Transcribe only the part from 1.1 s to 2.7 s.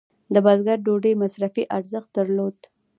مصرفي ارزښت درلود.